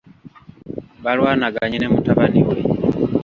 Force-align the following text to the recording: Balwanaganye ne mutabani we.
Balwanaganye 1.03 1.77
ne 1.79 1.87
mutabani 1.93 2.41
we. 2.47 2.55